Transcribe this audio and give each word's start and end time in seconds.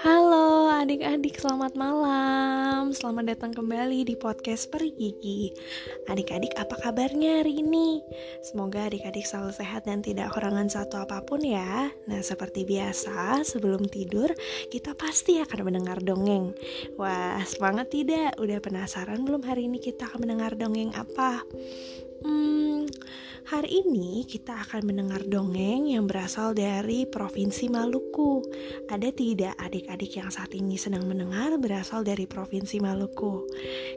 Halo 0.00 0.72
adik-adik, 0.72 1.36
selamat 1.36 1.76
malam. 1.76 2.96
Selamat 2.96 3.36
datang 3.36 3.52
kembali 3.52 4.08
di 4.08 4.16
podcast 4.16 4.72
Peri 4.72 4.88
Gigi. 4.96 5.52
Adik-adik, 6.08 6.56
apa 6.56 6.80
kabarnya 6.80 7.44
hari 7.44 7.60
ini? 7.60 8.00
Semoga 8.40 8.88
adik-adik 8.88 9.28
selalu 9.28 9.52
sehat 9.52 9.84
dan 9.84 10.00
tidak 10.00 10.32
kekurangan 10.32 10.72
satu 10.72 11.04
apa 11.04 11.20
pun 11.20 11.44
ya. 11.44 11.92
Nah, 12.08 12.24
seperti 12.24 12.64
biasa, 12.64 13.44
sebelum 13.44 13.84
tidur 13.84 14.32
kita 14.72 14.96
pasti 14.96 15.44
akan 15.44 15.60
mendengar 15.68 16.00
dongeng. 16.00 16.56
Wah, 16.96 17.44
semangat 17.44 17.92
tidak? 17.92 18.40
Udah 18.40 18.64
penasaran 18.64 19.28
belum 19.28 19.44
hari 19.44 19.68
ini 19.68 19.76
kita 19.76 20.08
akan 20.08 20.24
mendengar 20.24 20.56
dongeng 20.56 20.96
apa? 20.96 21.44
Hmm, 22.24 22.77
Hari 23.48 23.80
ini 23.84 24.28
kita 24.28 24.60
akan 24.68 24.92
mendengar 24.92 25.24
dongeng 25.24 25.88
yang 25.88 26.04
berasal 26.04 26.52
dari 26.52 27.08
Provinsi 27.08 27.72
Maluku. 27.72 28.44
Ada 28.92 29.08
tidak 29.08 29.56
adik-adik 29.56 30.20
yang 30.20 30.28
saat 30.28 30.52
ini 30.52 30.76
sedang 30.76 31.08
mendengar 31.08 31.56
berasal 31.56 32.04
dari 32.04 32.28
Provinsi 32.28 32.76
Maluku? 32.76 33.48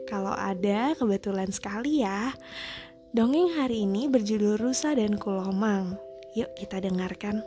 Kalau 0.08 0.32
ada, 0.32 0.96
kebetulan 0.96 1.52
sekali 1.52 2.00
ya. 2.00 2.32
Dongeng 3.12 3.52
hari 3.60 3.84
ini 3.84 4.08
berjudul 4.08 4.56
Rusa 4.56 4.96
dan 4.96 5.20
Kulomang. 5.20 6.00
Yuk 6.32 6.48
kita 6.56 6.80
dengarkan. 6.80 7.44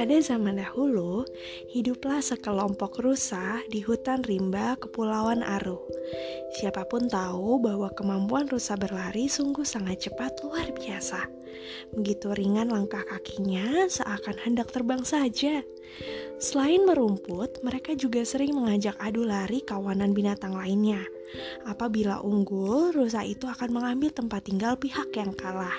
Pada 0.00 0.16
zaman 0.16 0.56
dahulu, 0.56 1.28
hiduplah 1.68 2.24
sekelompok 2.24 3.04
rusa 3.04 3.60
di 3.68 3.84
hutan 3.84 4.24
rimba 4.24 4.72
Kepulauan 4.80 5.44
Aru. 5.44 5.76
Siapa 6.56 6.88
pun 6.88 7.04
tahu 7.04 7.60
bahwa 7.60 7.92
kemampuan 7.92 8.48
rusa 8.48 8.80
berlari 8.80 9.28
sungguh 9.28 9.60
sangat 9.60 10.08
cepat 10.08 10.40
luar 10.40 10.72
biasa. 10.72 11.28
Begitu 11.92 12.32
ringan 12.32 12.72
langkah 12.72 13.04
kakinya 13.04 13.92
seakan 13.92 14.40
hendak 14.40 14.72
terbang 14.72 15.04
saja. 15.04 15.60
Selain 16.40 16.80
merumput, 16.88 17.60
mereka 17.60 17.92
juga 17.92 18.24
sering 18.24 18.56
mengajak 18.56 18.96
adu 19.04 19.28
lari 19.28 19.60
kawanan 19.60 20.16
binatang 20.16 20.56
lainnya. 20.56 21.04
Apabila 21.68 22.24
unggul, 22.24 22.96
rusa 22.96 23.20
itu 23.20 23.44
akan 23.44 23.68
mengambil 23.68 24.08
tempat 24.16 24.48
tinggal 24.48 24.80
pihak 24.80 25.12
yang 25.12 25.36
kalah. 25.36 25.76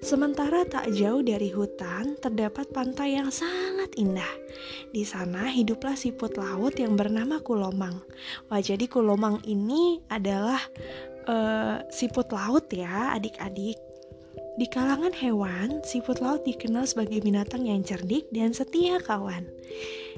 Sementara 0.00 0.64
tak 0.64 0.96
jauh 0.96 1.20
dari 1.20 1.52
hutan 1.52 2.16
terdapat 2.24 2.72
pantai 2.72 3.20
yang 3.20 3.28
sangat 3.28 3.92
indah. 4.00 4.32
Di 4.90 5.04
sana 5.04 5.52
hiduplah 5.52 5.92
siput 5.92 6.40
laut 6.40 6.72
yang 6.80 6.96
bernama 6.96 7.36
Kulomang. 7.44 8.00
Wah, 8.48 8.64
jadi 8.64 8.88
Kulomang 8.88 9.44
ini 9.44 10.00
adalah 10.08 10.60
uh, 11.28 11.84
siput 11.92 12.32
laut 12.32 12.64
ya, 12.72 13.12
adik-adik. 13.12 13.76
Di 14.56 14.66
kalangan 14.68 15.12
hewan, 15.12 15.84
siput 15.84 16.20
laut 16.24 16.48
dikenal 16.48 16.88
sebagai 16.88 17.20
binatang 17.20 17.68
yang 17.68 17.84
cerdik 17.84 18.24
dan 18.32 18.56
setia 18.56 18.98
kawan. 19.04 19.44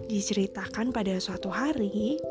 Diceritakan 0.07 0.95
pada 0.95 1.19
suatu 1.19 1.51
hari, 1.51 2.23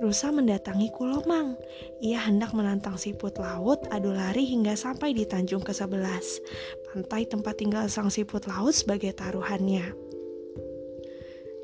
Rusa 0.00 0.32
mendatangi 0.32 0.92
Kulomang. 0.92 1.56
Ia 2.04 2.20
hendak 2.24 2.52
menantang 2.52 2.96
siput 3.00 3.36
laut 3.40 3.84
adu 3.92 4.12
lari 4.12 4.44
hingga 4.44 4.76
sampai 4.76 5.12
di 5.12 5.24
Tanjung 5.24 5.64
ke-11, 5.64 6.40
pantai 6.88 7.24
tempat 7.28 7.60
tinggal 7.60 7.88
sang 7.88 8.12
siput 8.12 8.44
laut 8.48 8.72
sebagai 8.72 9.12
taruhannya. 9.16 9.92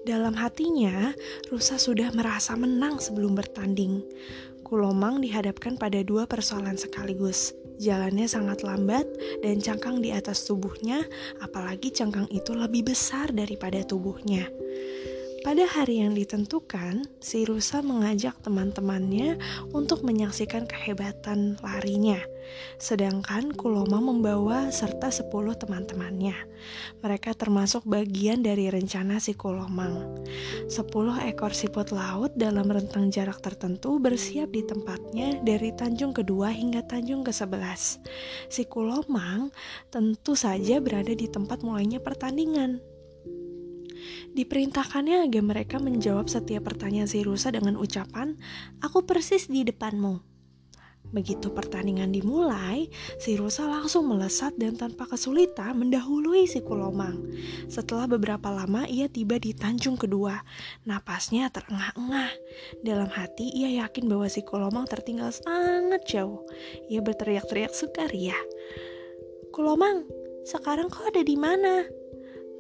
Dalam 0.03 0.35
hatinya, 0.35 1.15
Rusa 1.47 1.79
sudah 1.79 2.11
merasa 2.11 2.59
menang 2.59 2.99
sebelum 2.99 3.39
bertanding. 3.39 4.03
Kulomang 4.67 5.23
dihadapkan 5.23 5.79
pada 5.79 6.03
dua 6.03 6.27
persoalan 6.27 6.75
sekaligus. 6.75 7.55
Jalannya 7.79 8.27
sangat 8.27 8.67
lambat 8.67 9.07
dan 9.41 9.63
cangkang 9.63 10.03
di 10.03 10.11
atas 10.11 10.43
tubuhnya, 10.47 11.07
apalagi 11.39 11.95
cangkang 11.95 12.27
itu 12.35 12.51
lebih 12.51 12.91
besar 12.91 13.31
daripada 13.31 13.83
tubuhnya. 13.87 14.51
Pada 15.43 15.67
hari 15.67 15.99
yang 15.99 16.15
ditentukan, 16.15 17.03
si 17.19 17.43
rusa 17.43 17.83
mengajak 17.83 18.39
teman-temannya 18.47 19.43
untuk 19.75 20.07
menyaksikan 20.07 20.71
kehebatan 20.71 21.59
larinya. 21.59 22.23
Sedangkan 22.79 23.51
Kuloma 23.51 23.99
membawa 23.99 24.71
serta 24.71 25.11
10 25.11 25.27
teman-temannya. 25.59 26.39
Mereka 27.03 27.35
termasuk 27.35 27.83
bagian 27.83 28.47
dari 28.47 28.71
rencana 28.71 29.19
si 29.19 29.35
Kulomang. 29.35 30.23
10 30.71 30.79
ekor 31.35 31.51
siput 31.51 31.91
laut 31.91 32.31
dalam 32.39 32.71
rentang 32.71 33.11
jarak 33.11 33.43
tertentu 33.43 33.99
bersiap 33.99 34.47
di 34.55 34.63
tempatnya 34.63 35.43
dari 35.43 35.75
Tanjung 35.75 36.15
kedua 36.15 36.55
hingga 36.55 36.87
Tanjung 36.87 37.27
ke-11. 37.27 37.99
Si 38.47 38.63
Kulomang 38.71 39.51
tentu 39.91 40.39
saja 40.39 40.79
berada 40.79 41.11
di 41.11 41.27
tempat 41.27 41.67
mulainya 41.67 41.99
pertandingan 41.99 42.92
Diperintahkannya 44.33 45.27
agar 45.29 45.43
mereka 45.45 45.77
menjawab 45.83 46.31
setiap 46.31 46.69
pertanyaan 46.69 47.11
si 47.11 47.21
rusa 47.21 47.53
dengan 47.53 47.77
ucapan, 47.77 48.39
"Aku 48.81 49.05
persis 49.05 49.51
di 49.51 49.67
depanmu." 49.67 50.33
Begitu 51.13 51.53
pertandingan 51.53 52.09
dimulai, 52.09 52.89
si 53.21 53.37
rusa 53.37 53.69
langsung 53.69 54.09
melesat 54.09 54.57
dan 54.57 54.81
tanpa 54.81 55.05
kesulitan 55.05 55.77
mendahului 55.77 56.49
si 56.49 56.65
Kulomang. 56.65 57.29
Setelah 57.69 58.09
beberapa 58.09 58.49
lama 58.49 58.89
ia 58.89 59.13
tiba 59.13 59.37
di 59.37 59.53
Tanjung 59.53 60.01
kedua. 60.01 60.41
Napasnya 60.89 61.53
terengah-engah. 61.53 62.33
Dalam 62.81 63.13
hati 63.13 63.45
ia 63.53 63.85
yakin 63.85 64.09
bahwa 64.09 64.25
si 64.33 64.41
Kulomang 64.41 64.89
tertinggal 64.89 65.37
sangat 65.37 66.01
jauh. 66.09 66.49
Ia 66.89 67.05
berteriak-teriak 67.05 67.77
sukaria. 67.77 68.39
Kulomang, 69.53 70.09
sekarang 70.49 70.89
kau 70.89 71.05
ada 71.05 71.21
di 71.21 71.37
mana? 71.37 71.85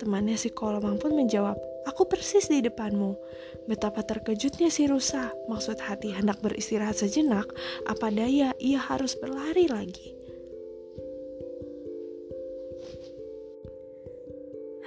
Temannya 0.02 0.34
si 0.34 0.50
Kolomang 0.50 0.98
pun 0.98 1.14
menjawab, 1.14 1.54
Aku 1.86 2.06
persis 2.06 2.46
di 2.46 2.62
depanmu. 2.62 3.14
Betapa 3.70 4.06
terkejutnya 4.06 4.66
si 4.66 4.86
rusa. 4.86 5.30
Maksud 5.50 5.78
hati 5.82 6.10
hendak 6.10 6.38
beristirahat 6.42 6.98
sejenak, 6.98 7.46
apa 7.86 8.06
daya 8.10 8.54
ia 8.58 8.78
harus 8.82 9.18
berlari 9.18 9.66
lagi. 9.66 10.14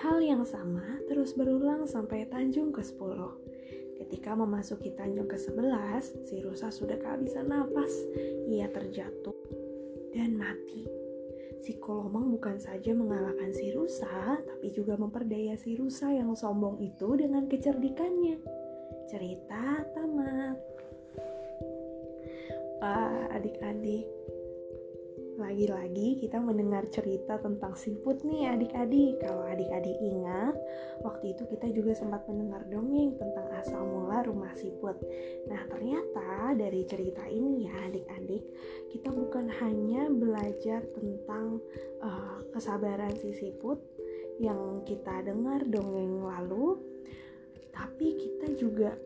Hal 0.03 0.20
yang 0.20 0.44
sama 0.44 1.00
terus 1.08 1.32
berulang 1.36 1.88
sampai 1.88 2.28
Tanjung 2.28 2.76
ke-10. 2.76 3.20
Ketika 4.03 4.36
memasuki 4.36 4.92
Tanjung 4.96 5.32
ke-11, 5.32 6.28
si 6.28 6.44
rusa 6.44 6.72
sudah 6.72 7.00
kehabisan 7.00 7.52
napas. 7.52 7.92
Ia 8.52 8.68
terjatuh 8.72 9.36
dan 10.16 10.36
mati. 10.40 11.05
Si 11.66 11.78
Kolomang 11.82 12.30
bukan 12.34 12.62
saja 12.62 12.94
mengalahkan 12.94 13.50
si 13.54 13.74
rusa, 13.74 14.38
tapi 14.38 14.70
juga 14.70 14.98
memperdaya 14.98 15.58
si 15.58 15.74
rusa 15.74 16.14
yang 16.14 16.34
sombong 16.38 16.78
itu 16.82 17.18
dengan 17.18 17.50
kecerdikannya. 17.50 18.38
Cerita 19.10 19.82
tamat. 19.94 20.58
Wah, 22.82 23.34
adik-adik, 23.34 24.06
lagi-lagi 25.46 26.18
kita 26.18 26.42
mendengar 26.42 26.90
cerita 26.90 27.38
tentang 27.38 27.78
siput 27.78 28.26
nih 28.26 28.50
adik-adik. 28.50 29.22
Kalau 29.22 29.46
adik-adik 29.46 29.94
ingat, 30.02 30.58
waktu 31.06 31.38
itu 31.38 31.46
kita 31.46 31.70
juga 31.70 31.94
sempat 31.94 32.26
mendengar 32.26 32.66
dongeng 32.66 33.14
tentang 33.22 33.48
asal 33.62 33.86
mula 33.86 34.26
rumah 34.26 34.50
siput. 34.58 34.98
Nah, 35.46 35.62
ternyata 35.70 36.58
dari 36.58 36.82
cerita 36.90 37.22
ini 37.30 37.70
ya 37.70 37.78
adik-adik, 37.86 38.42
kita 38.90 39.14
bukan 39.14 39.46
hanya 39.62 40.10
belajar 40.10 40.82
tentang 40.98 41.62
uh, 42.02 42.42
kesabaran 42.50 43.14
si 43.14 43.30
siput 43.38 43.78
yang 44.42 44.82
kita 44.84 45.22
dengar 45.22 45.62
dongeng 45.70 46.26
lalu, 46.26 46.82
tapi 47.70 48.18
kita 48.18 48.58
juga 48.58 48.98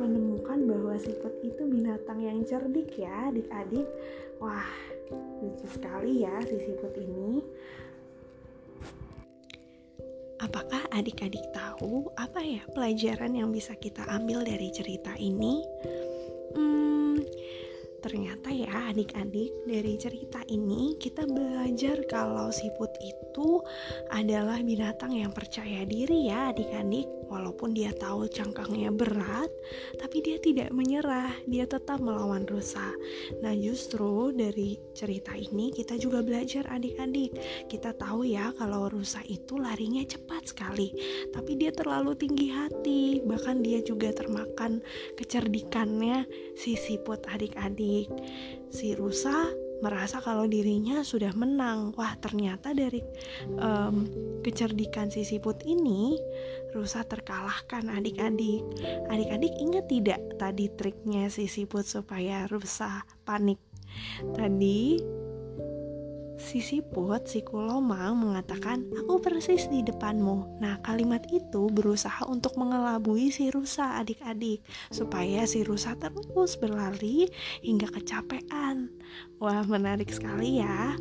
menemukan 0.00 0.64
bahwa 0.64 0.94
siput 0.96 1.34
itu 1.42 1.62
binatang 1.66 2.24
yang 2.24 2.40
cerdik 2.46 2.96
ya 2.96 3.28
adik-adik. 3.28 3.86
Wah, 4.38 4.95
lucu 5.12 5.66
sekali 5.68 6.26
ya 6.26 6.34
si 6.42 6.56
siput 6.60 6.92
ini. 6.98 7.42
Apakah 10.36 10.84
adik-adik 10.92 11.42
tahu 11.56 12.12
apa 12.20 12.44
ya 12.44 12.62
pelajaran 12.76 13.32
yang 13.32 13.48
bisa 13.48 13.72
kita 13.76 14.04
ambil 14.04 14.44
dari 14.44 14.68
cerita 14.68 15.16
ini? 15.16 15.64
Hmm, 16.52 17.24
ternyata 18.04 18.52
ya 18.52 18.92
adik-adik 18.92 19.50
dari 19.64 19.98
cerita 19.98 20.38
ini 20.46 20.94
kita 21.00 21.24
belajar 21.24 22.04
kalau 22.06 22.52
siput 22.52 22.92
itu 23.00 23.64
adalah 24.12 24.60
binatang 24.60 25.16
yang 25.16 25.32
percaya 25.32 25.82
diri 25.88 26.28
ya 26.28 26.52
adik-adik 26.52 27.08
walaupun 27.26 27.74
dia 27.74 27.90
tahu 27.94 28.30
cangkangnya 28.30 28.94
berat 28.94 29.50
tapi 29.98 30.22
dia 30.22 30.38
tidak 30.38 30.70
menyerah. 30.70 31.34
Dia 31.46 31.66
tetap 31.66 31.98
melawan 31.98 32.46
rusa. 32.46 32.94
Nah 33.42 33.54
justru 33.54 34.30
dari 34.30 34.78
cerita 34.94 35.34
ini 35.34 35.74
kita 35.74 35.98
juga 35.98 36.22
belajar 36.22 36.66
adik-adik. 36.70 37.34
Kita 37.66 37.92
tahu 37.94 38.26
ya 38.26 38.54
kalau 38.54 38.88
rusa 38.90 39.20
itu 39.26 39.58
larinya 39.58 40.02
cepat 40.06 40.54
sekali 40.54 40.94
tapi 41.34 41.58
dia 41.58 41.74
terlalu 41.74 42.14
tinggi 42.14 42.48
hati. 42.50 43.20
Bahkan 43.22 43.62
dia 43.66 43.82
juga 43.82 44.14
termakan 44.14 44.80
kecerdikannya 45.18 46.24
si 46.54 46.78
siput 46.78 47.26
adik-adik. 47.26 48.08
Si 48.70 48.94
rusa 48.94 49.65
merasa 49.84 50.22
kalau 50.24 50.48
dirinya 50.48 51.04
sudah 51.04 51.32
menang. 51.36 51.92
Wah, 51.96 52.16
ternyata 52.16 52.72
dari 52.72 53.00
um, 53.56 54.08
kecerdikan 54.40 55.12
si 55.12 55.26
siput 55.26 55.60
ini, 55.66 56.16
rusa 56.72 57.04
terkalahkan 57.04 57.88
adik-adik. 57.92 58.62
Adik-adik 59.12 59.52
ingat 59.56 59.84
tidak 59.88 60.20
tadi 60.40 60.72
triknya 60.72 61.28
si 61.28 61.48
siput 61.48 61.84
supaya 61.84 62.48
rusa 62.48 63.04
panik? 63.24 63.60
Tadi 64.36 65.00
Si 66.36 66.60
siput, 66.60 67.24
si 67.24 67.40
kulomang 67.40 68.20
mengatakan, 68.20 68.84
aku 68.92 69.24
persis 69.24 69.72
di 69.72 69.80
depanmu. 69.80 70.60
Nah, 70.60 70.76
kalimat 70.84 71.24
itu 71.32 71.72
berusaha 71.72 72.28
untuk 72.28 72.60
mengelabui 72.60 73.32
si 73.32 73.48
rusa 73.48 73.96
adik-adik, 73.96 74.60
supaya 74.92 75.48
si 75.48 75.64
rusa 75.64 75.96
terus 75.96 76.60
berlari 76.60 77.24
hingga 77.64 77.88
kecapean. 77.88 78.92
Wah, 79.36 79.62
menarik 79.68 80.08
sekali 80.08 80.64
ya. 80.64 80.96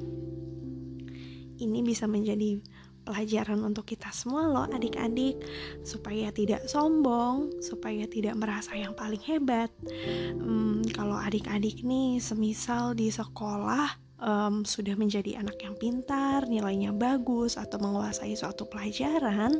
Ini 1.55 1.79
bisa 1.87 2.03
menjadi 2.03 2.59
pelajaran 3.05 3.61
untuk 3.61 3.85
kita 3.85 4.09
semua 4.09 4.49
loh 4.49 4.65
adik-adik 4.65 5.37
supaya 5.85 6.33
tidak 6.33 6.65
sombong 6.65 7.61
supaya 7.61 8.09
tidak 8.09 8.33
merasa 8.33 8.73
yang 8.73 8.97
paling 8.97 9.21
hebat 9.21 9.69
hmm, 9.85 10.89
kalau 10.97 11.13
adik-adik 11.21 11.85
nih 11.85 12.17
semisal 12.17 12.97
di 12.97 13.13
sekolah 13.13 14.04
um, 14.25 14.65
sudah 14.65 14.97
menjadi 14.97 15.39
anak 15.39 15.61
yang 15.61 15.77
pintar, 15.77 16.49
nilainya 16.49 16.91
bagus, 16.91 17.55
atau 17.55 17.77
menguasai 17.77 18.33
suatu 18.33 18.65
pelajaran, 18.65 19.53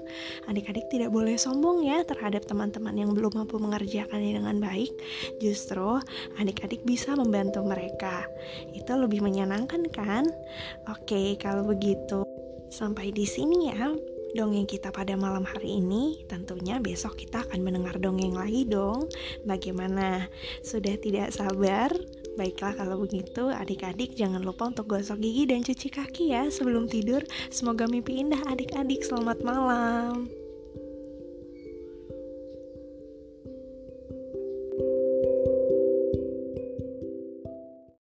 adik-adik 0.50 0.90
tidak 0.90 1.14
boleh 1.14 1.38
sombong 1.38 1.86
ya 1.86 2.02
terhadap 2.02 2.44
teman-teman 2.50 2.98
yang 2.98 3.14
belum 3.14 3.38
mampu 3.38 3.62
mengerjakannya 3.62 4.42
dengan 4.42 4.58
baik. 4.58 4.92
Justru 5.40 6.02
adik-adik 6.42 6.82
bisa 6.84 7.14
membantu 7.14 7.62
mereka. 7.62 8.26
Itu 8.74 8.98
lebih 8.98 9.22
menyenangkan 9.22 9.86
kan? 9.94 10.26
Oke, 10.90 11.38
kalau 11.38 11.70
begitu 11.70 12.26
sampai 12.74 13.14
di 13.14 13.24
sini 13.24 13.72
ya 13.72 13.94
dongeng 14.36 14.68
kita 14.68 14.92
pada 14.92 15.16
malam 15.16 15.48
hari 15.48 15.80
ini. 15.80 16.28
Tentunya 16.28 16.82
besok 16.84 17.16
kita 17.16 17.48
akan 17.48 17.64
mendengar 17.64 17.96
dongeng 18.02 18.36
lagi 18.36 18.68
dong. 18.68 19.08
Bagaimana? 19.48 20.28
Sudah 20.60 21.00
tidak 21.00 21.32
sabar 21.32 21.94
Baiklah 22.36 22.76
kalau 22.76 23.00
begitu 23.00 23.48
adik-adik 23.48 24.12
jangan 24.20 24.44
lupa 24.44 24.68
untuk 24.68 24.92
gosok 24.92 25.24
gigi 25.24 25.48
dan 25.48 25.64
cuci 25.64 25.88
kaki 25.88 26.36
ya 26.36 26.52
sebelum 26.52 26.92
tidur. 26.92 27.24
Semoga 27.48 27.88
mimpi 27.88 28.20
indah 28.20 28.44
adik-adik. 28.52 29.08
Selamat 29.08 29.40
malam. 29.40 30.45